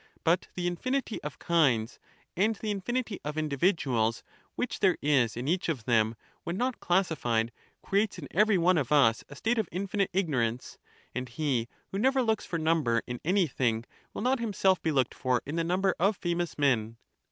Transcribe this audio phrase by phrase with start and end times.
[0.23, 1.99] But the infinity of kinds
[2.35, 4.23] and the infinity of individuals
[4.55, 7.51] which there is in each of them, when not classified,
[7.83, 10.79] creates in every one of us a state of infinite ignorance;
[11.13, 15.43] and he who never looks for number in anything, will not himself be looked for
[15.45, 16.97] in the number of famous men.